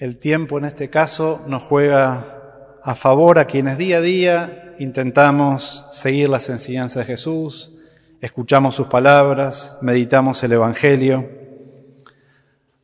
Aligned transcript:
El 0.00 0.16
tiempo 0.16 0.56
en 0.56 0.64
este 0.64 0.88
caso 0.88 1.42
nos 1.46 1.62
juega 1.62 2.78
a 2.82 2.94
favor 2.94 3.38
a 3.38 3.44
quienes 3.44 3.76
día 3.76 3.98
a 3.98 4.00
día 4.00 4.74
intentamos 4.78 5.84
seguir 5.92 6.30
las 6.30 6.48
enseñanzas 6.48 7.06
de 7.06 7.12
Jesús, 7.12 7.76
escuchamos 8.22 8.74
sus 8.74 8.86
palabras, 8.86 9.76
meditamos 9.82 10.42
el 10.42 10.52
Evangelio. 10.52 11.28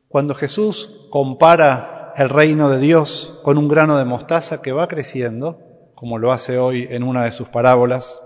Cuando 0.09 0.35
Jesús 0.35 1.07
compara 1.11 2.13
el 2.19 2.29
reino 2.29 2.69
de 2.69 2.81
Dios 2.81 3.39
con 3.43 3.57
un 3.57 3.67
grano 3.67 3.97
de 3.97 4.05
mostaza 4.05 4.61
que 4.61 4.73
va 4.73 4.87
creciendo, 4.87 5.89
como 5.95 6.19
lo 6.19 6.33
hace 6.33 6.59
hoy 6.59 6.87
en 6.91 7.03
una 7.03 7.25
de 7.25 7.33
sus 7.33 7.49
parábolas, 7.49 8.21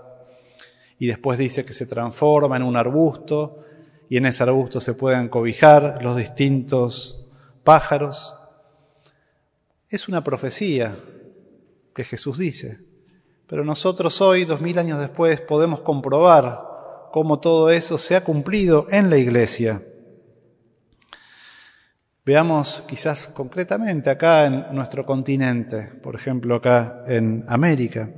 y 0.99 1.07
después 1.07 1.39
dice 1.39 1.63
que 1.63 1.71
se 1.71 1.85
transforma 1.85 2.57
en 2.57 2.63
un 2.63 2.75
arbusto, 2.75 3.63
y 4.09 4.17
en 4.17 4.25
ese 4.25 4.43
arbusto 4.43 4.81
se 4.81 4.93
pueden 4.95 5.29
cobijar 5.29 5.99
los 6.01 6.17
distintos 6.17 7.25
pájaros. 7.63 8.35
Es 9.91 10.07
una 10.07 10.23
profecía 10.23 10.97
que 11.93 12.05
Jesús 12.05 12.37
dice, 12.37 12.79
pero 13.45 13.65
nosotros 13.65 14.21
hoy, 14.21 14.45
dos 14.45 14.61
mil 14.61 14.79
años 14.79 15.01
después, 15.01 15.41
podemos 15.41 15.81
comprobar 15.81 17.09
cómo 17.11 17.41
todo 17.41 17.69
eso 17.69 17.97
se 17.97 18.15
ha 18.15 18.23
cumplido 18.23 18.87
en 18.89 19.09
la 19.09 19.17
iglesia. 19.17 19.85
Veamos 22.23 22.85
quizás 22.87 23.27
concretamente 23.27 24.09
acá 24.09 24.45
en 24.45 24.73
nuestro 24.73 25.03
continente, 25.03 25.81
por 26.01 26.15
ejemplo 26.15 26.55
acá 26.55 27.03
en 27.05 27.43
América, 27.49 28.09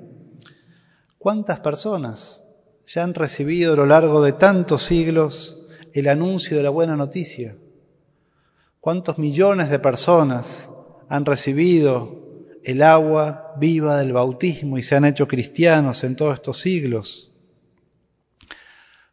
cuántas 1.18 1.60
personas 1.60 2.44
ya 2.86 3.02
han 3.02 3.16
recibido 3.16 3.74
a 3.74 3.78
lo 3.78 3.88
largo 3.88 4.22
de 4.22 4.34
tantos 4.34 4.84
siglos 4.84 5.58
el 5.92 6.08
anuncio 6.08 6.56
de 6.56 6.62
la 6.62 6.70
buena 6.70 6.96
noticia. 6.96 7.58
¿Cuántos 8.80 9.18
millones 9.18 9.72
de 9.72 9.80
personas 9.80 10.70
han 11.14 11.28
recibido 11.28 12.24
el 12.64 12.82
agua 12.82 13.54
viva 13.60 14.00
del 14.00 14.14
bautismo 14.14 14.80
y 14.80 14.82
se 14.82 14.96
han 14.96 15.06
hecho 15.06 15.28
cristianos 15.28 16.04
en 16.04 16.16
todos 16.16 16.34
estos 16.34 16.60
siglos? 16.60 17.32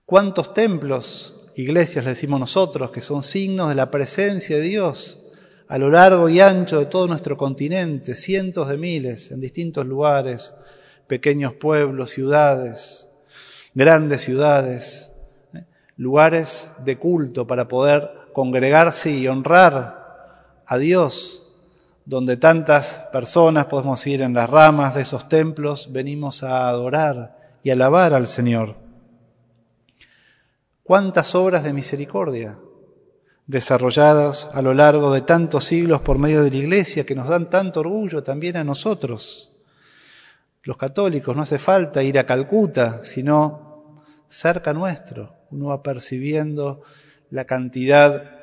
¿Cuántos 0.06 0.54
templos, 0.54 1.42
iglesias, 1.56 2.06
le 2.06 2.12
decimos 2.12 2.40
nosotros, 2.40 2.90
que 2.90 3.02
son 3.02 3.22
signos 3.22 3.68
de 3.68 3.74
la 3.74 3.90
presencia 3.90 4.56
de 4.56 4.62
Dios 4.62 5.26
a 5.68 5.76
lo 5.76 5.90
largo 5.90 6.30
y 6.30 6.40
ancho 6.40 6.78
de 6.78 6.86
todo 6.86 7.06
nuestro 7.06 7.36
continente, 7.36 8.14
cientos 8.14 8.68
de 8.68 8.78
miles 8.78 9.30
en 9.30 9.42
distintos 9.42 9.84
lugares, 9.84 10.54
pequeños 11.06 11.52
pueblos, 11.52 12.08
ciudades, 12.08 13.08
grandes 13.74 14.22
ciudades, 14.22 15.12
lugares 15.98 16.70
de 16.82 16.96
culto 16.96 17.46
para 17.46 17.68
poder 17.68 18.10
congregarse 18.32 19.10
y 19.10 19.28
honrar 19.28 20.62
a 20.64 20.78
Dios, 20.78 21.49
donde 22.04 22.36
tantas 22.36 23.08
personas 23.12 23.66
podemos 23.66 24.06
ir 24.06 24.22
en 24.22 24.34
las 24.34 24.48
ramas 24.48 24.94
de 24.94 25.02
esos 25.02 25.28
templos, 25.28 25.92
venimos 25.92 26.42
a 26.42 26.68
adorar 26.68 27.58
y 27.62 27.70
alabar 27.70 28.14
al 28.14 28.26
Señor. 28.26 28.76
¿Cuántas 30.82 31.34
obras 31.34 31.62
de 31.62 31.72
misericordia 31.72 32.58
desarrolladas 33.46 34.48
a 34.52 34.62
lo 34.62 34.74
largo 34.74 35.12
de 35.12 35.20
tantos 35.20 35.64
siglos 35.64 36.00
por 36.00 36.18
medio 36.18 36.42
de 36.42 36.50
la 36.50 36.56
Iglesia 36.56 37.04
que 37.04 37.14
nos 37.14 37.28
dan 37.28 37.50
tanto 37.50 37.80
orgullo 37.80 38.22
también 38.22 38.56
a 38.56 38.64
nosotros? 38.64 39.52
Los 40.62 40.76
católicos 40.76 41.34
no 41.34 41.42
hace 41.42 41.58
falta 41.58 42.02
ir 42.02 42.18
a 42.18 42.26
Calcuta, 42.26 43.04
sino 43.04 44.02
cerca 44.28 44.72
nuestro, 44.72 45.34
uno 45.50 45.66
va 45.66 45.82
percibiendo 45.82 46.82
la 47.30 47.44
cantidad 47.44 48.39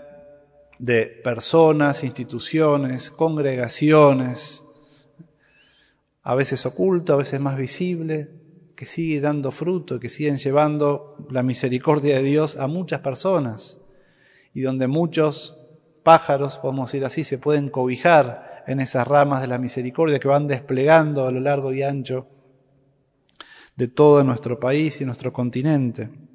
de 0.80 1.06
personas, 1.06 2.03
instituciones, 2.03 3.09
congregaciones, 3.09 4.64
a 6.23 6.36
veces 6.36 6.66
oculto, 6.66 7.14
a 7.14 7.17
veces 7.17 7.39
más 7.39 7.58
visible, 7.58 8.30
que 8.75 8.86
sigue 8.86 9.20
dando 9.22 9.52
fruto, 9.52 10.00
que 10.00 10.09
siguen 10.09 10.38
llevando 10.38 11.16
la 11.32 11.42
misericordia 11.42 12.17
de 12.17 12.23
Dios 12.23 12.58
a 12.58 12.67
muchas 12.67 12.99
personas 12.99 13.80
y 14.54 14.61
donde 14.61 14.87
muchos 14.87 15.58
pájaros, 16.04 16.60
podemos 16.60 16.92
decir 16.92 17.05
así, 17.05 17.23
se 17.23 17.37
pueden 17.37 17.70
cobijar 17.70 18.64
en 18.67 18.80
esas 18.80 19.08
ramas 19.08 19.42
de 19.42 19.48
la 19.48 19.58
misericordia 19.58 20.20
que 20.20 20.27
van 20.27 20.48
desplegando 20.48 21.26
a 21.26 21.32
lo 21.32 21.39
largo 21.39 21.73
y 21.73 21.82
ancho 21.82 22.27
de 23.76 23.87
todo 23.87 24.23
nuestro 24.23 24.60
país 24.60 25.02
y 25.02 25.05
nuestro 25.05 25.32
continente 25.33 26.27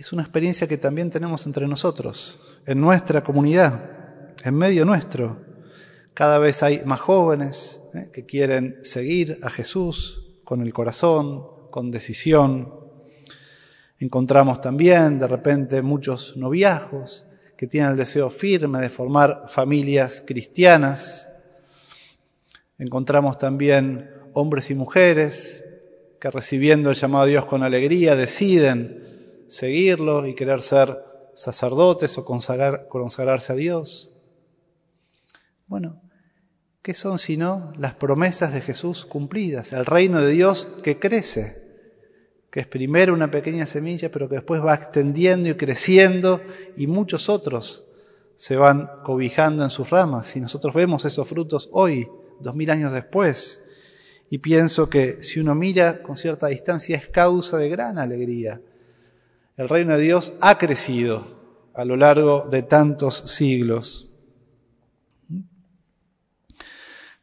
es 0.00 0.14
una 0.14 0.22
experiencia 0.22 0.66
que 0.66 0.78
también 0.78 1.10
tenemos 1.10 1.44
entre 1.44 1.68
nosotros, 1.68 2.38
en 2.64 2.80
nuestra 2.80 3.22
comunidad, 3.22 4.34
en 4.42 4.54
medio 4.54 4.86
nuestro. 4.86 5.36
Cada 6.14 6.38
vez 6.38 6.62
hay 6.62 6.82
más 6.86 7.00
jóvenes 7.00 7.78
¿eh? 7.92 8.08
que 8.10 8.24
quieren 8.24 8.78
seguir 8.82 9.38
a 9.42 9.50
Jesús 9.50 10.40
con 10.42 10.62
el 10.62 10.72
corazón, 10.72 11.44
con 11.70 11.90
decisión. 11.90 12.72
Encontramos 13.98 14.62
también 14.62 15.18
de 15.18 15.28
repente 15.28 15.82
muchos 15.82 16.34
noviajos 16.34 17.26
que 17.58 17.66
tienen 17.66 17.90
el 17.90 17.96
deseo 17.98 18.30
firme 18.30 18.80
de 18.80 18.88
formar 18.88 19.44
familias 19.48 20.24
cristianas. 20.26 21.28
Encontramos 22.78 23.36
también 23.36 24.10
hombres 24.32 24.70
y 24.70 24.74
mujeres 24.74 25.62
que 26.18 26.30
recibiendo 26.30 26.88
el 26.88 26.96
llamado 26.96 27.26
de 27.26 27.32
Dios 27.32 27.44
con 27.44 27.62
alegría 27.62 28.16
deciden 28.16 29.09
seguirlo 29.50 30.26
y 30.26 30.34
querer 30.34 30.62
ser 30.62 31.04
sacerdotes 31.34 32.16
o 32.18 32.24
consagrarse 32.24 33.52
a 33.52 33.56
Dios. 33.56 34.10
Bueno, 35.66 36.00
¿qué 36.82 36.94
son 36.94 37.18
sino 37.18 37.72
las 37.76 37.94
promesas 37.94 38.54
de 38.54 38.60
Jesús 38.60 39.04
cumplidas? 39.04 39.72
El 39.72 39.86
reino 39.86 40.20
de 40.20 40.30
Dios 40.30 40.68
que 40.82 40.98
crece, 40.98 41.62
que 42.50 42.60
es 42.60 42.66
primero 42.66 43.12
una 43.12 43.30
pequeña 43.30 43.66
semilla, 43.66 44.10
pero 44.10 44.28
que 44.28 44.36
después 44.36 44.64
va 44.64 44.74
extendiendo 44.74 45.48
y 45.48 45.54
creciendo 45.54 46.40
y 46.76 46.86
muchos 46.86 47.28
otros 47.28 47.84
se 48.36 48.56
van 48.56 48.88
cobijando 49.04 49.64
en 49.64 49.70
sus 49.70 49.90
ramas. 49.90 50.34
Y 50.36 50.40
nosotros 50.40 50.74
vemos 50.74 51.04
esos 51.04 51.28
frutos 51.28 51.68
hoy, 51.72 52.08
dos 52.40 52.54
mil 52.54 52.70
años 52.70 52.92
después. 52.92 53.64
Y 54.30 54.38
pienso 54.38 54.88
que 54.88 55.22
si 55.24 55.40
uno 55.40 55.54
mira 55.56 56.02
con 56.02 56.16
cierta 56.16 56.46
distancia 56.46 56.96
es 56.96 57.08
causa 57.08 57.58
de 57.58 57.68
gran 57.68 57.98
alegría 57.98 58.60
el 59.56 59.68
reino 59.68 59.96
de 59.96 60.02
Dios 60.02 60.32
ha 60.40 60.58
crecido 60.58 61.40
a 61.74 61.84
lo 61.84 61.96
largo 61.96 62.46
de 62.50 62.62
tantos 62.62 63.22
siglos. 63.26 64.08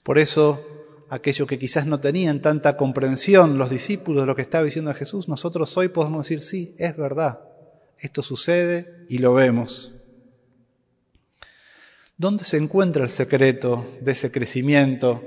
Por 0.04 0.18
eso, 0.18 1.06
aquellos 1.10 1.48
que 1.48 1.60
quizás 1.60 1.86
no 1.86 2.00
tenían 2.00 2.42
tanta 2.42 2.78
comprensión, 2.78 3.58
los 3.58 3.70
discípulos 3.70 4.24
de 4.24 4.28
lo 4.28 4.36
que 4.36 4.42
estaba 4.42 4.64
diciendo 4.64 4.94
Jesús, 4.94 5.28
nosotros 5.28 5.76
hoy 5.78 5.90
podemos 5.90 6.24
decir, 6.24 6.42
sí, 6.42 6.76
es 6.78 6.96
verdad, 6.96 7.42
esto 8.00 8.24
sucede 8.24 9.06
y 9.10 9.18
lo 9.18 9.34
vemos. 9.34 9.94
¿Dónde 12.18 12.44
se 12.46 12.58
encuentra 12.58 13.04
el 13.04 13.10
secreto 13.10 13.86
de 14.02 14.14
ese 14.14 14.32
crecimiento 14.32 15.22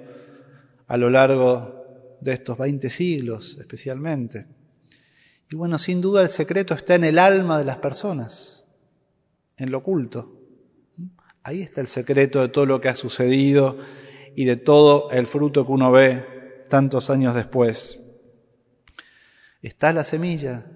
a 0.88 0.96
lo 0.96 1.08
largo 1.08 2.16
de 2.20 2.32
estos 2.32 2.58
20 2.58 2.90
siglos 2.90 3.58
especialmente? 3.60 4.46
Y 5.50 5.56
bueno, 5.56 5.78
sin 5.80 6.00
duda 6.00 6.22
el 6.22 6.28
secreto 6.28 6.74
está 6.74 6.94
en 6.94 7.02
el 7.02 7.18
alma 7.18 7.58
de 7.58 7.64
las 7.64 7.78
personas, 7.78 8.64
en 9.56 9.72
lo 9.72 9.78
oculto. 9.78 10.36
Ahí 11.42 11.60
está 11.60 11.80
el 11.80 11.88
secreto 11.88 12.40
de 12.40 12.48
todo 12.48 12.66
lo 12.66 12.80
que 12.80 12.88
ha 12.88 12.94
sucedido 12.94 13.76
y 14.36 14.44
de 14.44 14.54
todo 14.54 15.10
el 15.10 15.26
fruto 15.26 15.66
que 15.66 15.72
uno 15.72 15.90
ve 15.90 16.64
tantos 16.68 17.10
años 17.10 17.34
después. 17.34 18.00
Está 19.60 19.92
la 19.92 20.04
semilla, 20.04 20.66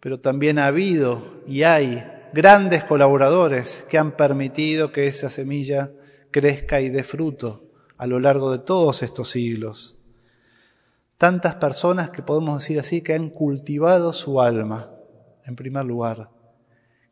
pero 0.00 0.18
también 0.18 0.58
ha 0.58 0.66
habido 0.66 1.42
y 1.46 1.62
hay 1.62 2.04
grandes 2.32 2.82
colaboradores 2.82 3.84
que 3.88 3.96
han 3.96 4.16
permitido 4.16 4.90
que 4.90 5.06
esa 5.06 5.30
semilla 5.30 5.92
crezca 6.32 6.80
y 6.80 6.88
dé 6.88 7.04
fruto 7.04 7.70
a 7.96 8.08
lo 8.08 8.18
largo 8.18 8.50
de 8.50 8.58
todos 8.58 9.04
estos 9.04 9.30
siglos 9.30 9.99
tantas 11.20 11.56
personas 11.56 12.08
que 12.08 12.22
podemos 12.22 12.62
decir 12.62 12.80
así 12.80 13.02
que 13.02 13.12
han 13.12 13.28
cultivado 13.28 14.14
su 14.14 14.40
alma, 14.40 14.90
en 15.44 15.54
primer 15.54 15.84
lugar, 15.84 16.30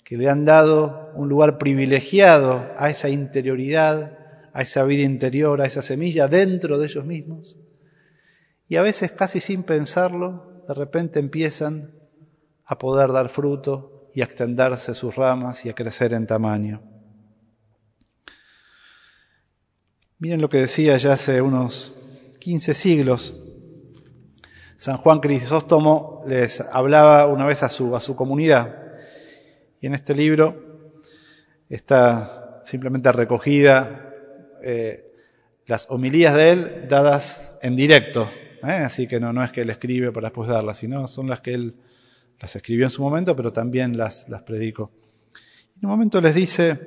que 0.02 0.16
le 0.16 0.30
han 0.30 0.46
dado 0.46 1.12
un 1.14 1.28
lugar 1.28 1.58
privilegiado 1.58 2.72
a 2.78 2.88
esa 2.88 3.10
interioridad, 3.10 4.18
a 4.54 4.62
esa 4.62 4.84
vida 4.84 5.02
interior, 5.02 5.60
a 5.60 5.66
esa 5.66 5.82
semilla 5.82 6.26
dentro 6.26 6.78
de 6.78 6.86
ellos 6.86 7.04
mismos. 7.04 7.58
Y 8.66 8.76
a 8.76 8.82
veces 8.82 9.10
casi 9.10 9.42
sin 9.42 9.62
pensarlo, 9.62 10.64
de 10.66 10.72
repente 10.72 11.18
empiezan 11.20 11.92
a 12.64 12.78
poder 12.78 13.12
dar 13.12 13.28
fruto 13.28 14.08
y 14.14 14.22
a 14.22 14.24
extenderse 14.24 14.94
sus 14.94 15.16
ramas 15.16 15.66
y 15.66 15.68
a 15.68 15.74
crecer 15.74 16.14
en 16.14 16.26
tamaño. 16.26 16.80
Miren 20.18 20.40
lo 20.40 20.48
que 20.48 20.60
decía 20.60 20.96
ya 20.96 21.12
hace 21.12 21.42
unos 21.42 21.92
15 22.40 22.72
siglos 22.72 23.34
San 24.78 24.96
Juan 24.96 25.18
Crisóstomo 25.18 26.22
les 26.28 26.60
hablaba 26.60 27.26
una 27.26 27.44
vez 27.44 27.64
a 27.64 27.68
su, 27.68 27.96
a 27.96 28.00
su 28.00 28.14
comunidad. 28.14 28.76
Y 29.80 29.88
en 29.88 29.94
este 29.94 30.14
libro 30.14 30.94
está 31.68 32.62
simplemente 32.64 33.10
recogida 33.10 34.14
eh, 34.62 35.12
las 35.66 35.90
homilías 35.90 36.32
de 36.34 36.50
él 36.52 36.86
dadas 36.88 37.58
en 37.60 37.74
directo. 37.74 38.30
¿eh? 38.62 38.70
Así 38.70 39.08
que 39.08 39.18
no, 39.18 39.32
no 39.32 39.42
es 39.42 39.50
que 39.50 39.62
él 39.62 39.70
escribe 39.70 40.12
para 40.12 40.28
después 40.28 40.48
darlas, 40.48 40.76
sino 40.76 41.08
son 41.08 41.28
las 41.28 41.40
que 41.40 41.54
él 41.54 41.74
las 42.38 42.54
escribió 42.54 42.84
en 42.84 42.90
su 42.90 43.02
momento, 43.02 43.34
pero 43.34 43.52
también 43.52 43.98
las, 43.98 44.28
las 44.28 44.42
predicó. 44.42 44.92
En 45.76 45.86
un 45.86 45.90
momento 45.90 46.20
les 46.20 46.36
dice 46.36 46.78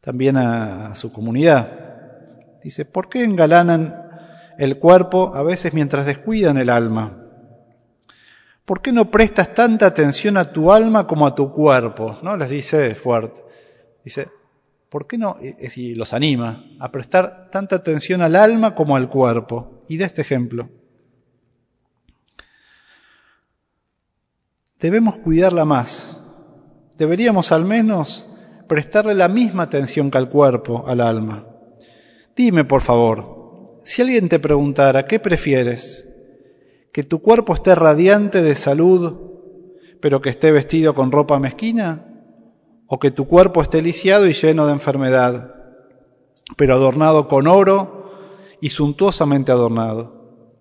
también 0.00 0.36
a, 0.36 0.94
su 0.94 1.12
comunidad, 1.12 2.60
dice, 2.62 2.84
¿por 2.84 3.08
qué 3.08 3.24
engalanan 3.24 4.01
el 4.62 4.78
cuerpo 4.78 5.32
a 5.34 5.42
veces 5.42 5.74
mientras 5.74 6.06
descuidan 6.06 6.56
el 6.56 6.70
alma? 6.70 7.18
¿Por 8.64 8.80
qué 8.80 8.92
no 8.92 9.10
prestas 9.10 9.54
tanta 9.54 9.86
atención 9.86 10.36
a 10.36 10.52
tu 10.52 10.70
alma 10.70 11.04
como 11.04 11.26
a 11.26 11.34
tu 11.34 11.52
cuerpo? 11.52 12.20
¿No? 12.22 12.36
Les 12.36 12.48
dice 12.48 12.94
fuerte. 12.94 13.42
Dice, 14.04 14.28
¿por 14.88 15.08
qué 15.08 15.18
no? 15.18 15.36
Y 15.40 15.96
los 15.96 16.12
anima 16.12 16.64
a 16.78 16.92
prestar 16.92 17.50
tanta 17.50 17.74
atención 17.74 18.22
al 18.22 18.36
alma 18.36 18.72
como 18.76 18.94
al 18.94 19.08
cuerpo. 19.08 19.82
Y 19.88 19.96
de 19.96 20.04
este 20.04 20.22
ejemplo. 20.22 20.68
Debemos 24.78 25.16
cuidarla 25.16 25.64
más. 25.64 26.20
Deberíamos 26.96 27.50
al 27.50 27.64
menos 27.64 28.26
prestarle 28.68 29.14
la 29.14 29.26
misma 29.26 29.64
atención 29.64 30.08
que 30.08 30.18
al 30.18 30.28
cuerpo, 30.28 30.84
al 30.86 31.00
alma. 31.00 31.48
Dime, 32.36 32.64
por 32.64 32.80
favor, 32.80 33.31
si 33.82 34.02
alguien 34.02 34.28
te 34.28 34.38
preguntara, 34.38 35.06
¿qué 35.06 35.18
prefieres? 35.18 36.08
que 36.92 37.02
tu 37.02 37.22
cuerpo 37.22 37.54
esté 37.54 37.74
radiante 37.74 38.42
de 38.42 38.54
salud, 38.54 39.30
pero 40.00 40.20
que 40.20 40.30
esté 40.30 40.52
vestido 40.52 40.94
con 40.94 41.10
ropa 41.10 41.38
mezquina, 41.38 42.06
o 42.86 43.00
que 43.00 43.10
tu 43.10 43.26
cuerpo 43.26 43.62
esté 43.62 43.80
lisiado 43.80 44.28
y 44.28 44.34
lleno 44.34 44.66
de 44.66 44.72
enfermedad, 44.72 45.54
pero 46.56 46.74
adornado 46.74 47.28
con 47.28 47.46
oro 47.46 48.12
y 48.60 48.68
suntuosamente 48.68 49.50
adornado. 49.50 50.52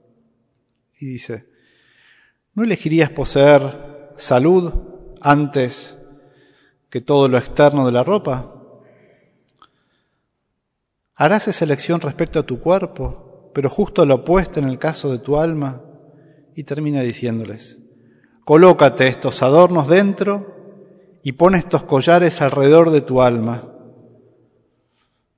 Y 1.00 1.08
dice, 1.08 1.50
¿no 2.54 2.64
elegirías 2.64 3.10
poseer 3.10 4.14
salud 4.16 4.72
antes 5.20 5.98
que 6.90 7.02
todo 7.02 7.28
lo 7.28 7.38
externo 7.38 7.86
de 7.86 7.92
la 7.92 8.04
ropa? 8.04 8.61
¿Harás 11.22 11.48
esa 11.48 11.66
elección 11.66 12.02
respecto 12.02 12.40
a 12.40 12.46
tu 12.48 12.60
cuerpo, 12.60 13.52
pero 13.54 13.70
justo 13.70 14.04
lo 14.08 14.16
opuesto 14.16 14.60
en 14.60 14.68
el 14.68 14.80
caso 14.80 15.12
de 15.12 15.20
tu 15.20 15.38
alma? 15.38 15.84
y 16.56 16.64
termina 16.64 17.02
diciéndoles, 17.02 17.80
colócate 18.44 19.08
estos 19.08 19.42
adornos 19.42 19.88
dentro 19.88 21.20
y 21.24 21.34
pon 21.34 21.56
estos 21.56 21.84
collares 21.84 22.42
alrededor 22.42 22.90
de 22.90 23.02
tu 23.02 23.22
alma. 23.22 23.72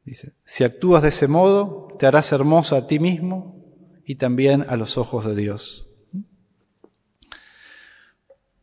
Dice, 0.06 0.34
si 0.46 0.64
actúas 0.64 1.04
de 1.04 1.10
ese 1.10 1.28
modo, 1.28 1.90
te 2.00 2.06
harás 2.08 2.32
hermosa 2.32 2.78
a 2.78 2.88
ti 2.88 3.00
mismo 3.00 3.64
y 4.06 4.16
también 4.16 4.66
a 4.68 4.76
los 4.76 4.98
ojos 4.98 5.26
de 5.26 5.36
Dios. 5.36 5.88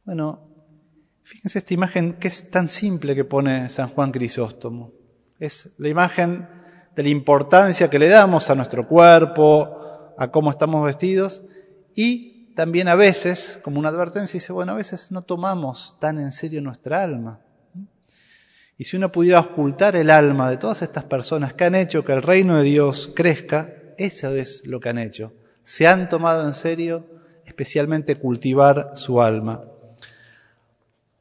Bueno, 0.04 0.48
fíjense 1.22 1.60
esta 1.60 1.74
imagen 1.74 2.14
que 2.14 2.28
es 2.28 2.50
tan 2.50 2.68
simple 2.68 3.14
que 3.14 3.24
pone 3.24 3.68
San 3.68 3.90
Juan 3.90 4.10
Crisóstomo. 4.10 4.92
Es 5.38 5.74
la 5.78 5.88
imagen 5.88 6.59
la 7.02 7.08
importancia 7.08 7.90
que 7.90 7.98
le 7.98 8.08
damos 8.08 8.50
a 8.50 8.54
nuestro 8.54 8.86
cuerpo, 8.86 10.14
a 10.18 10.30
cómo 10.30 10.50
estamos 10.50 10.84
vestidos 10.84 11.42
y 11.94 12.54
también 12.54 12.88
a 12.88 12.94
veces, 12.94 13.58
como 13.62 13.78
una 13.78 13.88
advertencia, 13.88 14.38
dice, 14.38 14.52
bueno, 14.52 14.72
a 14.72 14.76
veces 14.76 15.10
no 15.10 15.22
tomamos 15.22 15.96
tan 15.98 16.18
en 16.18 16.32
serio 16.32 16.60
nuestra 16.60 17.02
alma. 17.02 17.40
Y 18.76 18.84
si 18.84 18.96
uno 18.96 19.12
pudiera 19.12 19.40
ocultar 19.40 19.96
el 19.96 20.10
alma 20.10 20.50
de 20.50 20.56
todas 20.56 20.82
estas 20.82 21.04
personas 21.04 21.52
que 21.54 21.64
han 21.64 21.74
hecho 21.74 22.04
que 22.04 22.12
el 22.12 22.22
reino 22.22 22.56
de 22.56 22.64
Dios 22.64 23.10
crezca, 23.14 23.72
eso 23.98 24.34
es 24.34 24.66
lo 24.66 24.80
que 24.80 24.88
han 24.88 24.98
hecho. 24.98 25.32
Se 25.64 25.86
han 25.86 26.08
tomado 26.08 26.46
en 26.46 26.54
serio 26.54 27.06
especialmente 27.44 28.16
cultivar 28.16 28.92
su 28.94 29.20
alma. 29.20 29.64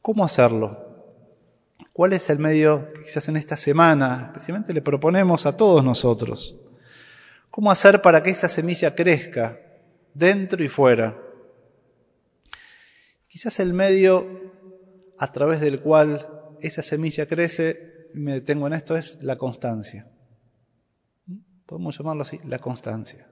¿Cómo 0.01 0.23
hacerlo? 0.23 0.88
¿Cuál 1.99 2.13
es 2.13 2.29
el 2.29 2.39
medio 2.39 2.93
que 2.93 3.01
quizás 3.01 3.27
en 3.27 3.35
esta 3.35 3.57
semana 3.57 4.27
especialmente 4.27 4.71
le 4.71 4.81
proponemos 4.81 5.45
a 5.45 5.57
todos 5.57 5.83
nosotros? 5.83 6.55
¿Cómo 7.51 7.69
hacer 7.69 8.01
para 8.01 8.23
que 8.23 8.29
esa 8.29 8.47
semilla 8.47 8.95
crezca 8.95 9.59
dentro 10.13 10.63
y 10.63 10.69
fuera? 10.69 11.21
Quizás 13.27 13.59
el 13.59 13.73
medio 13.73 14.25
a 15.17 15.29
través 15.33 15.59
del 15.59 15.81
cual 15.81 16.55
esa 16.61 16.83
semilla 16.83 17.25
crece, 17.25 18.07
y 18.13 18.19
me 18.19 18.35
detengo 18.35 18.67
en 18.67 18.75
esto, 18.75 18.95
es 18.95 19.21
la 19.21 19.37
constancia. 19.37 20.07
Podemos 21.65 21.97
llamarlo 21.97 22.21
así, 22.21 22.39
la 22.45 22.59
constancia. 22.59 23.29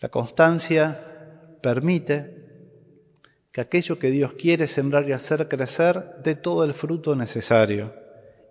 La 0.00 0.10
constancia 0.10 1.56
permite 1.62 2.41
que 3.52 3.60
aquello 3.60 3.98
que 3.98 4.10
Dios 4.10 4.32
quiere 4.32 4.66
sembrar 4.66 5.06
y 5.06 5.12
hacer 5.12 5.46
crecer 5.46 6.16
dé 6.24 6.34
todo 6.34 6.64
el 6.64 6.72
fruto 6.72 7.14
necesario. 7.14 7.94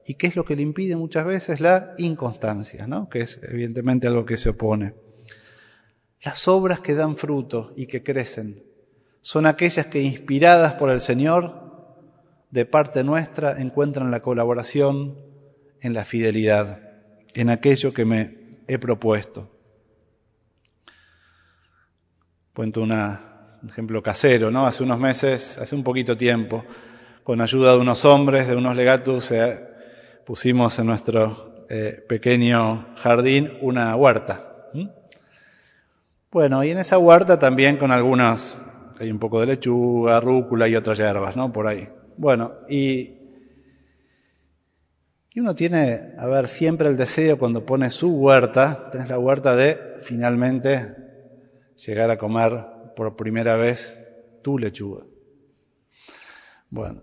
¿Y 0.06 0.14
qué 0.14 0.28
es 0.28 0.36
lo 0.36 0.46
que 0.46 0.56
le 0.56 0.62
impide 0.62 0.96
muchas 0.96 1.26
veces? 1.26 1.60
La 1.60 1.96
inconstancia, 1.98 2.88
¿no? 2.88 3.10
que 3.10 3.22
es 3.22 3.40
evidentemente 3.44 4.08
algo 4.08 4.26
que 4.26 4.38
se 4.38 4.50
opone. 4.50 4.94
Las 6.22 6.48
obras 6.48 6.80
que 6.80 6.94
dan 6.94 7.18
fruto 7.18 7.74
y 7.76 7.88
que 7.88 8.04
crecen 8.04 8.64
son 9.22 9.48
aquellas 9.48 9.88
que, 9.88 10.02
inspiradas 10.02 10.74
por 10.74 10.90
el 10.92 11.02
Señor, 11.02 11.62
de 12.52 12.66
parte 12.66 13.04
nuestra, 13.04 13.60
encuentran 13.60 14.12
la 14.12 14.22
colaboración 14.22 15.18
en 15.80 15.94
la 15.94 16.06
fidelidad, 16.06 16.80
en 17.34 17.50
aquello 17.50 17.94
que 17.94 18.06
me 18.06 18.60
he 18.68 18.78
propuesto. 18.78 19.50
Cuento 22.54 22.82
ejemplo 23.70 24.02
casero, 24.02 24.50
¿no? 24.52 24.66
Hace 24.66 24.84
unos 24.84 25.00
meses, 25.00 25.58
hace 25.58 25.76
un 25.76 25.84
poquito 25.84 26.18
tiempo, 26.18 26.64
con 27.24 27.42
ayuda 27.42 27.74
de 27.74 27.80
unos 27.80 28.06
hombres, 28.06 28.48
de 28.48 28.56
unos 28.56 28.76
legatus, 28.76 29.32
eh, 29.32 29.60
pusimos 30.26 30.78
en 30.80 30.88
nuestro 30.88 31.66
eh, 31.70 32.04
pequeño 32.08 32.88
jardín 32.98 33.58
una 33.62 33.96
huerta. 33.96 34.48
Bueno, 36.32 36.64
y 36.64 36.70
en 36.70 36.78
esa 36.78 36.98
huerta 36.98 37.38
también 37.38 37.76
con 37.76 37.92
algunas, 37.92 38.58
hay 39.00 39.12
un 39.12 39.20
poco 39.20 39.42
de 39.42 39.48
lechuga, 39.48 40.22
rúcula 40.22 40.68
y 40.68 40.76
otras 40.78 40.98
hierbas, 40.98 41.36
¿no? 41.36 41.52
Por 41.52 41.68
ahí. 41.68 41.90
Bueno, 42.16 42.54
y, 42.70 43.18
y 45.30 45.40
uno 45.42 45.54
tiene, 45.54 46.14
a 46.18 46.26
ver, 46.28 46.48
siempre 46.48 46.88
el 46.88 46.96
deseo 46.96 47.38
cuando 47.38 47.66
pone 47.66 47.90
su 47.90 48.16
huerta, 48.16 48.90
tenés 48.90 49.10
la 49.10 49.20
huerta 49.20 49.58
de 49.58 50.00
finalmente 50.04 50.96
llegar 51.76 52.10
a 52.12 52.18
comer 52.18 52.71
por 52.96 53.16
primera 53.16 53.56
vez 53.56 54.02
tu 54.42 54.58
lechuga. 54.58 55.04
Bueno, 56.70 57.02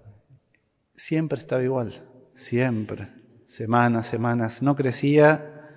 siempre 0.97 1.38
estaba 1.38 1.62
igual, 1.62 1.92
siempre, 2.35 3.09
semanas, 3.45 4.07
semanas, 4.07 4.62
no 4.62 4.75
crecía, 4.75 5.68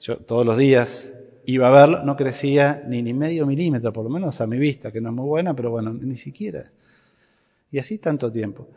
yo 0.00 0.16
todos 0.18 0.44
los 0.44 0.58
días 0.58 1.14
iba 1.46 1.68
a 1.68 1.70
verlo, 1.70 2.04
no 2.04 2.16
crecía 2.16 2.82
ni, 2.86 3.02
ni 3.02 3.14
medio 3.14 3.46
milímetro, 3.46 3.92
por 3.92 4.04
lo 4.04 4.10
menos 4.10 4.40
a 4.40 4.46
mi 4.46 4.58
vista, 4.58 4.92
que 4.92 5.00
no 5.00 5.10
es 5.10 5.14
muy 5.14 5.26
buena, 5.26 5.54
pero 5.54 5.70
bueno, 5.70 5.92
ni 5.92 6.16
siquiera. 6.16 6.64
Y 7.70 7.78
así 7.78 7.98
tanto 7.98 8.30
tiempo. 8.30 8.68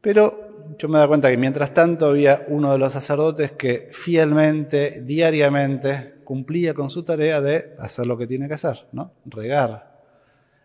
Pero 0.00 0.74
yo 0.78 0.88
me 0.88 0.98
da 0.98 1.08
cuenta 1.08 1.30
que 1.30 1.36
mientras 1.36 1.74
tanto 1.74 2.06
había 2.06 2.44
uno 2.48 2.72
de 2.72 2.78
los 2.78 2.92
sacerdotes 2.92 3.52
que 3.52 3.88
fielmente, 3.92 5.02
diariamente, 5.02 6.14
cumplía 6.24 6.74
con 6.74 6.90
su 6.90 7.02
tarea 7.02 7.40
de 7.40 7.74
hacer 7.78 8.06
lo 8.06 8.16
que 8.16 8.26
tiene 8.26 8.48
que 8.48 8.54
hacer, 8.54 8.86
¿no? 8.92 9.12
Regar 9.26 9.97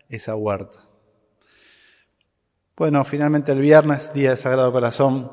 esa 0.08 0.34
huerta. 0.34 0.78
Bueno, 2.76 3.04
finalmente 3.04 3.52
el 3.52 3.60
viernes, 3.60 4.12
día 4.12 4.30
del 4.30 4.38
Sagrado 4.38 4.72
Corazón, 4.72 5.30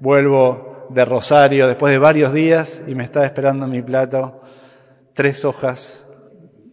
vuelvo 0.00 0.86
de 0.90 1.04
Rosario 1.04 1.66
después 1.66 1.92
de 1.92 1.98
varios 1.98 2.32
días 2.32 2.82
y 2.86 2.94
me 2.94 3.04
está 3.04 3.24
esperando 3.24 3.66
mi 3.66 3.82
plato 3.82 4.42
tres 5.14 5.44
hojas 5.44 6.06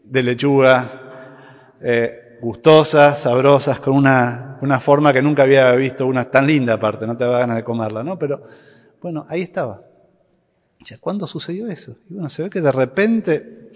de 0.04 0.24
lechuga 0.24 1.76
eh, 1.82 2.38
gustosas, 2.42 3.20
sabrosas, 3.20 3.80
con 3.80 3.96
una, 3.96 4.58
una, 4.62 4.80
forma 4.80 5.14
que 5.14 5.22
nunca 5.22 5.44
había 5.44 5.72
visto, 5.74 6.06
una 6.08 6.30
tan 6.30 6.48
linda 6.48 6.74
aparte, 6.74 7.06
no 7.06 7.16
te 7.16 7.26
da 7.26 7.40
ganas 7.40 7.58
de 7.58 7.64
comerla, 7.64 8.04
¿no? 8.04 8.18
Pero 8.18 8.44
bueno, 9.02 9.26
ahí 9.30 9.42
estaba. 9.42 9.82
¿Cuándo 11.00 11.28
sucedió 11.28 11.68
eso? 11.68 11.98
Y 12.10 12.14
bueno, 12.14 12.30
se 12.30 12.44
ve 12.44 12.50
que 12.50 12.62
de 12.62 12.72
repente 12.72 13.72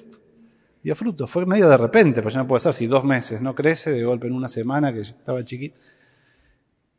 dio 0.84 0.96
fruto, 0.96 1.28
fue 1.28 1.46
medio 1.46 1.70
de 1.70 1.78
repente, 1.78 2.22
pues 2.22 2.34
ya 2.34 2.42
no 2.42 2.48
puede 2.48 2.60
ser, 2.60 2.74
si 2.74 2.88
dos 2.88 3.04
meses 3.06 3.42
no 3.42 3.56
crece, 3.56 3.92
de 3.92 4.04
golpe 4.04 4.28
en 4.28 4.34
una 4.34 4.50
semana 4.50 4.94
que 4.94 5.00
estaba 5.00 5.44
chiquito. 5.46 5.80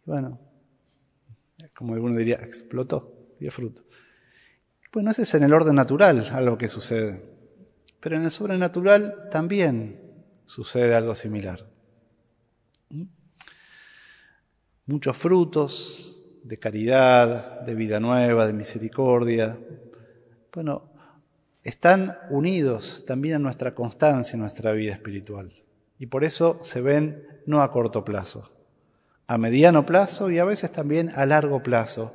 Bueno, 0.07 0.41
como 1.77 1.95
alguno 1.95 2.17
diría, 2.17 2.37
explotó, 2.37 3.35
dio 3.39 3.51
fruto. 3.51 3.83
Bueno, 4.93 5.11
ese 5.11 5.23
es 5.23 5.35
en 5.35 5.43
el 5.43 5.53
orden 5.53 5.75
natural 5.75 6.27
algo 6.33 6.57
que 6.57 6.69
sucede. 6.69 7.23
Pero 8.01 8.17
en 8.17 8.23
el 8.23 8.31
sobrenatural 8.31 9.29
también 9.31 10.01
sucede 10.45 10.95
algo 10.95 11.15
similar. 11.15 11.69
¿Mm? 12.91 13.05
Muchos 14.87 15.17
frutos, 15.17 16.23
de 16.43 16.59
caridad, 16.59 17.63
de 17.63 17.75
vida 17.75 18.01
nueva, 18.01 18.47
de 18.47 18.53
misericordia, 18.53 19.59
bueno, 20.53 20.94
están 21.65 22.19
unidos 22.29 23.05
también 23.07 23.37
a 23.37 23.39
nuestra 23.39 23.75
constancia 23.75 24.35
en 24.35 24.41
nuestra 24.41 24.73
vida 24.73 24.93
espiritual. 24.93 25.51
Y 25.99 26.07
por 26.07 26.23
eso 26.23 26.61
se 26.63 26.83
ven 26.83 27.27
no 27.47 27.63
a 27.63 27.71
corto 27.71 28.05
plazo, 28.05 28.53
a 29.27 29.39
mediano 29.39 29.87
plazo 29.87 30.31
y 30.31 30.39
a 30.39 30.45
veces 30.45 30.71
también 30.71 31.11
a 31.15 31.25
largo 31.25 31.63
plazo. 31.63 32.15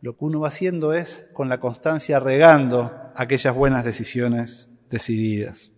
Lo 0.00 0.16
que 0.16 0.24
uno 0.24 0.40
va 0.40 0.48
haciendo 0.48 0.92
es, 0.92 1.28
con 1.32 1.48
la 1.48 1.58
constancia, 1.58 2.20
regando 2.20 2.92
aquellas 3.16 3.54
buenas 3.54 3.84
decisiones 3.84 4.68
decididas. 4.88 5.72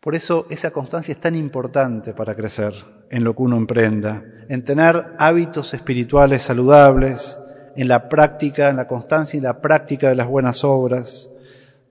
Por 0.00 0.14
eso 0.14 0.46
esa 0.48 0.70
constancia 0.70 1.12
es 1.12 1.20
tan 1.20 1.34
importante 1.34 2.14
para 2.14 2.36
crecer 2.36 2.72
en 3.10 3.24
lo 3.24 3.34
que 3.34 3.42
uno 3.42 3.56
emprenda, 3.56 4.22
en 4.48 4.64
tener 4.64 5.16
hábitos 5.18 5.74
espirituales 5.74 6.44
saludables, 6.44 7.37
en 7.78 7.86
la 7.86 8.08
práctica, 8.08 8.70
en 8.70 8.76
la 8.76 8.88
constancia 8.88 9.38
y 9.38 9.40
la 9.40 9.60
práctica 9.60 10.08
de 10.08 10.16
las 10.16 10.26
buenas 10.26 10.64
obras. 10.64 11.30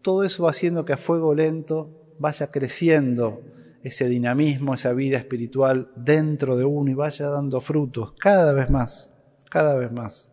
Todo 0.01 0.25
eso 0.25 0.44
va 0.44 0.50
haciendo 0.50 0.84
que 0.84 0.91
a 0.91 0.98
fuego 0.98 1.34
lento 1.34 2.13
vaya 2.20 2.51
creciendo 2.51 3.41
ese 3.84 4.10
dinamismo, 4.10 4.74
esa 4.74 4.91
vida 4.91 5.15
espiritual 5.15 5.89
dentro 5.96 6.58
de 6.58 6.65
uno 6.65 6.91
y 6.91 6.94
vaya 6.94 7.29
dando 7.29 7.62
frutos 7.62 8.12
cada 8.20 8.51
vez 8.51 8.70
más, 8.70 9.12
cada 9.50 9.77
vez 9.77 9.89
más. 9.89 10.27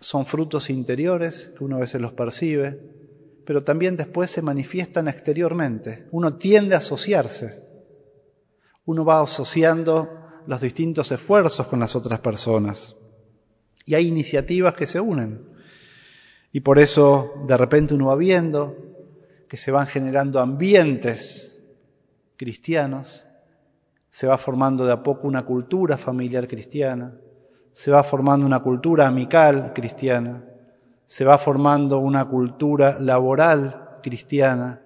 Son 0.00 0.24
frutos 0.24 0.70
interiores 0.70 1.52
que 1.54 1.64
uno 1.64 1.76
a 1.76 1.80
veces 1.80 2.00
los 2.00 2.14
percibe, 2.14 2.80
pero 3.44 3.62
también 3.62 3.94
después 3.94 4.30
se 4.30 4.40
manifiestan 4.40 5.06
exteriormente. 5.08 6.06
Uno 6.12 6.38
tiende 6.38 6.76
a 6.76 6.78
asociarse. 6.78 7.62
Uno 8.86 9.04
va 9.04 9.20
asociando 9.20 10.15
los 10.46 10.60
distintos 10.60 11.10
esfuerzos 11.12 11.66
con 11.66 11.80
las 11.80 11.96
otras 11.96 12.20
personas. 12.20 12.96
Y 13.84 13.94
hay 13.94 14.08
iniciativas 14.08 14.74
que 14.74 14.86
se 14.86 15.00
unen. 15.00 15.48
Y 16.52 16.60
por 16.60 16.78
eso 16.78 17.34
de 17.46 17.56
repente 17.56 17.94
uno 17.94 18.06
va 18.06 18.16
viendo 18.16 18.76
que 19.48 19.56
se 19.56 19.70
van 19.70 19.86
generando 19.86 20.40
ambientes 20.40 21.62
cristianos, 22.36 23.24
se 24.10 24.26
va 24.26 24.38
formando 24.38 24.84
de 24.86 24.92
a 24.92 25.02
poco 25.02 25.28
una 25.28 25.44
cultura 25.44 25.96
familiar 25.96 26.48
cristiana, 26.48 27.14
se 27.72 27.90
va 27.90 28.02
formando 28.02 28.46
una 28.46 28.60
cultura 28.60 29.06
amical 29.06 29.72
cristiana, 29.74 30.44
se 31.06 31.24
va 31.24 31.38
formando 31.38 31.98
una 31.98 32.24
cultura 32.26 32.98
laboral 32.98 33.98
cristiana, 34.02 34.82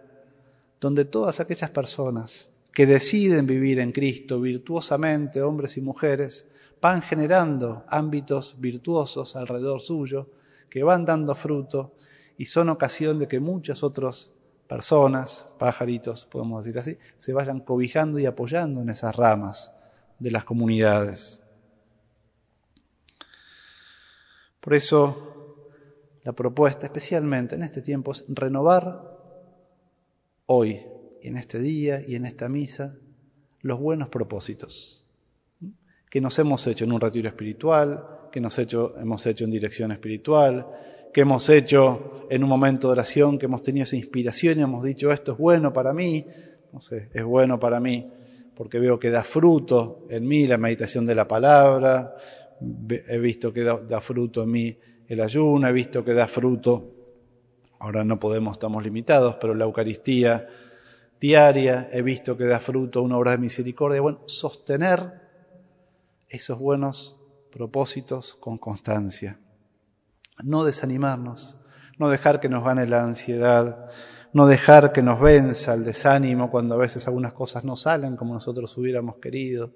donde 0.80 1.04
todas 1.04 1.40
aquellas 1.40 1.70
personas 1.70 2.49
que 2.72 2.86
deciden 2.86 3.46
vivir 3.46 3.78
en 3.80 3.92
Cristo 3.92 4.40
virtuosamente, 4.40 5.42
hombres 5.42 5.76
y 5.76 5.80
mujeres, 5.80 6.46
van 6.80 7.02
generando 7.02 7.84
ámbitos 7.88 8.56
virtuosos 8.58 9.36
alrededor 9.36 9.80
suyo, 9.80 10.28
que 10.68 10.82
van 10.82 11.04
dando 11.04 11.34
fruto 11.34 11.94
y 12.38 12.46
son 12.46 12.68
ocasión 12.70 13.18
de 13.18 13.28
que 13.28 13.40
muchas 13.40 13.82
otras 13.82 14.30
personas, 14.66 15.46
pajaritos, 15.58 16.24
podemos 16.26 16.64
decir 16.64 16.78
así, 16.78 16.98
se 17.18 17.32
vayan 17.32 17.60
cobijando 17.60 18.18
y 18.18 18.26
apoyando 18.26 18.80
en 18.80 18.88
esas 18.88 19.14
ramas 19.16 19.74
de 20.18 20.30
las 20.30 20.44
comunidades. 20.44 21.40
Por 24.60 24.74
eso 24.74 25.30
la 26.22 26.32
propuesta, 26.32 26.86
especialmente 26.86 27.56
en 27.56 27.62
este 27.62 27.82
tiempo, 27.82 28.12
es 28.12 28.24
renovar 28.28 29.18
hoy, 30.46 30.86
en 31.22 31.36
este 31.36 31.58
día 31.58 32.02
y 32.06 32.14
en 32.14 32.26
esta 32.26 32.48
misa, 32.48 32.96
los 33.62 33.78
buenos 33.78 34.08
propósitos 34.08 35.00
que 36.10 36.20
nos 36.20 36.36
hemos 36.40 36.66
hecho 36.66 36.84
en 36.84 36.92
un 36.92 37.00
retiro 37.00 37.28
espiritual, 37.28 38.04
que 38.32 38.40
nos 38.40 38.58
hecho, 38.58 38.94
hemos 38.98 39.24
hecho 39.26 39.44
en 39.44 39.50
dirección 39.52 39.92
espiritual, 39.92 40.66
que 41.14 41.20
hemos 41.20 41.48
hecho 41.48 42.26
en 42.28 42.42
un 42.42 42.48
momento 42.48 42.88
de 42.88 42.92
oración, 42.92 43.38
que 43.38 43.46
hemos 43.46 43.62
tenido 43.62 43.84
esa 43.84 43.96
inspiración 43.96 44.58
y 44.58 44.62
hemos 44.62 44.82
dicho 44.82 45.12
esto 45.12 45.32
es 45.32 45.38
bueno 45.38 45.72
para 45.72 45.94
mí, 45.94 46.26
no 46.72 46.80
sé, 46.80 47.10
es 47.14 47.24
bueno 47.24 47.60
para 47.60 47.78
mí 47.78 48.10
porque 48.56 48.80
veo 48.80 48.98
que 48.98 49.10
da 49.10 49.22
fruto 49.22 50.06
en 50.10 50.26
mí 50.26 50.46
la 50.46 50.58
meditación 50.58 51.06
de 51.06 51.14
la 51.14 51.26
palabra, 51.26 52.14
he 53.08 53.18
visto 53.18 53.52
que 53.52 53.62
da, 53.62 53.78
da 53.78 54.00
fruto 54.00 54.42
en 54.42 54.50
mí 54.50 54.76
el 55.06 55.20
ayuno, 55.20 55.66
he 55.68 55.72
visto 55.72 56.04
que 56.04 56.12
da 56.12 56.26
fruto, 56.26 56.90
ahora 57.78 58.04
no 58.04 58.18
podemos, 58.18 58.54
estamos 58.54 58.82
limitados, 58.82 59.36
pero 59.40 59.54
la 59.54 59.64
Eucaristía 59.64 60.46
diaria, 61.20 61.88
he 61.92 62.02
visto 62.02 62.36
que 62.36 62.44
da 62.44 62.58
fruto 62.58 63.02
una 63.02 63.18
obra 63.18 63.32
de 63.32 63.38
misericordia. 63.38 64.00
Bueno, 64.00 64.22
sostener 64.26 65.20
esos 66.28 66.58
buenos 66.58 67.16
propósitos 67.52 68.34
con 68.34 68.58
constancia. 68.58 69.38
No 70.42 70.64
desanimarnos, 70.64 71.56
no 71.98 72.08
dejar 72.08 72.40
que 72.40 72.48
nos 72.48 72.64
gane 72.64 72.86
la 72.86 73.02
ansiedad, 73.02 73.90
no 74.32 74.46
dejar 74.46 74.92
que 74.92 75.02
nos 75.02 75.20
venza 75.20 75.74
el 75.74 75.84
desánimo 75.84 76.50
cuando 76.50 76.76
a 76.76 76.78
veces 76.78 77.06
algunas 77.06 77.34
cosas 77.34 77.64
no 77.64 77.76
salen 77.76 78.16
como 78.16 78.32
nosotros 78.32 78.76
hubiéramos 78.78 79.16
querido. 79.16 79.72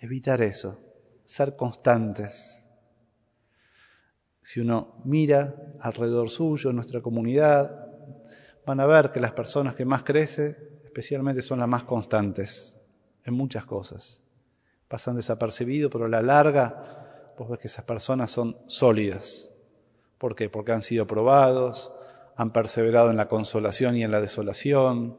Evitar 0.00 0.42
eso, 0.42 0.80
ser 1.24 1.54
constantes, 1.54 2.64
si 4.48 4.60
uno 4.60 4.94
mira 5.04 5.54
alrededor 5.80 6.30
suyo, 6.30 6.70
en 6.70 6.76
nuestra 6.76 7.02
comunidad, 7.02 7.87
van 8.68 8.80
a 8.80 8.86
ver 8.86 9.12
que 9.12 9.18
las 9.18 9.32
personas 9.32 9.74
que 9.74 9.86
más 9.86 10.02
crecen, 10.02 10.54
especialmente 10.84 11.40
son 11.40 11.58
las 11.58 11.68
más 11.68 11.84
constantes 11.84 12.76
en 13.24 13.32
muchas 13.32 13.64
cosas. 13.64 14.22
Pasan 14.88 15.16
desapercibidos, 15.16 15.90
pero 15.90 16.04
a 16.04 16.08
la 16.08 16.20
larga 16.20 17.32
vos 17.38 17.48
ves 17.48 17.60
que 17.60 17.68
esas 17.68 17.86
personas 17.86 18.30
son 18.30 18.58
sólidas. 18.66 19.54
¿Por 20.18 20.34
qué? 20.34 20.50
Porque 20.50 20.72
han 20.72 20.82
sido 20.82 21.06
probados, 21.06 21.94
han 22.36 22.52
perseverado 22.52 23.10
en 23.10 23.16
la 23.16 23.26
consolación 23.26 23.96
y 23.96 24.04
en 24.04 24.10
la 24.10 24.20
desolación, 24.20 25.16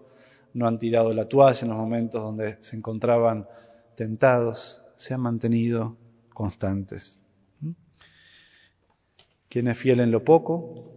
no 0.53 0.67
han 0.67 0.77
tirado 0.77 1.11
la 1.15 1.27
toalla 1.27 1.59
en 1.59 1.69
los 1.69 1.77
momentos 1.77 2.21
donde 2.21 2.59
se 2.61 2.75
encontraban 2.75 3.47
tentados, 3.95 4.83
se 4.95 5.15
han 5.15 5.21
mantenido 5.21 5.97
constantes. 6.35 7.17
Quien 9.49 9.69
es 9.69 9.77
fiel 9.79 10.01
en 10.01 10.11
lo 10.11 10.23
poco, 10.23 10.93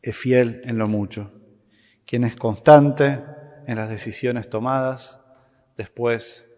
es 0.00 0.16
fiel 0.16 0.60
en 0.62 0.78
lo 0.78 0.86
mucho. 0.86 1.32
Quien 2.08 2.24
es 2.24 2.36
constante 2.36 3.22
en 3.66 3.76
las 3.76 3.90
decisiones 3.90 4.48
tomadas, 4.48 5.20
después 5.76 6.50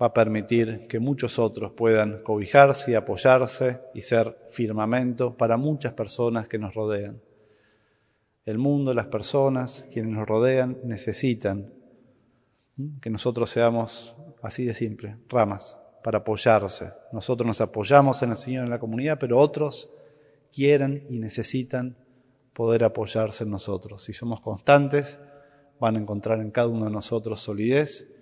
va 0.00 0.08
a 0.08 0.12
permitir 0.12 0.86
que 0.86 1.00
muchos 1.00 1.38
otros 1.38 1.72
puedan 1.72 2.22
cobijarse 2.22 2.90
y 2.90 2.94
apoyarse 2.94 3.80
y 3.94 4.02
ser 4.02 4.36
firmamento 4.50 5.34
para 5.34 5.56
muchas 5.56 5.94
personas 5.94 6.46
que 6.46 6.58
nos 6.58 6.74
rodean. 6.74 7.22
El 8.44 8.58
mundo, 8.58 8.92
las 8.92 9.06
personas, 9.06 9.88
quienes 9.90 10.12
nos 10.12 10.28
rodean, 10.28 10.76
necesitan 10.84 11.72
que 13.00 13.08
nosotros 13.08 13.48
seamos 13.48 14.14
así 14.42 14.66
de 14.66 14.74
simple, 14.74 15.16
ramas, 15.30 15.78
para 16.04 16.18
apoyarse. 16.18 16.92
Nosotros 17.12 17.46
nos 17.46 17.62
apoyamos 17.62 18.22
en 18.22 18.32
el 18.32 18.36
Señor 18.36 18.64
en 18.64 18.70
la 18.70 18.78
comunidad, 18.78 19.18
pero 19.18 19.38
otros 19.38 19.88
quieren 20.52 21.06
y 21.08 21.18
necesitan 21.18 21.96
poder 22.52 22.84
apoyarse 22.84 23.44
en 23.44 23.50
nosotros. 23.50 24.02
Si 24.02 24.12
somos 24.12 24.40
constantes, 24.40 25.20
van 25.80 25.96
a 25.96 25.98
encontrar 25.98 26.40
en 26.40 26.50
cada 26.50 26.68
uno 26.68 26.84
de 26.84 26.90
nosotros 26.90 27.40
solidez 27.40 28.12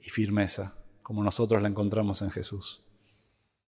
y 0.00 0.10
firmeza, 0.10 0.76
como 1.02 1.24
nosotros 1.24 1.60
la 1.62 1.68
encontramos 1.68 2.22
en 2.22 2.30
Jesús. 2.30 2.82